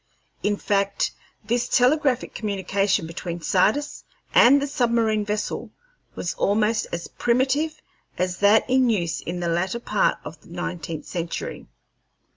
In 0.41 0.57
fact, 0.57 1.11
this 1.45 1.69
telegraphic 1.69 2.33
communication 2.33 3.05
between 3.05 3.39
Sardis 3.39 4.03
and 4.33 4.59
the 4.59 4.65
submarine 4.65 5.23
vessel 5.23 5.69
was 6.15 6.33
almost 6.33 6.87
as 6.91 7.07
primitive 7.07 7.79
as 8.17 8.37
that 8.37 8.67
in 8.67 8.89
use 8.89 9.21
in 9.21 9.41
the 9.41 9.47
latter 9.47 9.79
part 9.79 10.17
of 10.25 10.41
the 10.41 10.49
nineteenth 10.49 11.05
century. 11.05 11.67